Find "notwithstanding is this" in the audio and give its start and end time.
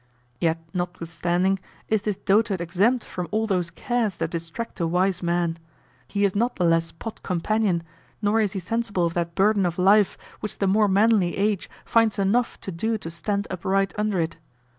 0.73-2.17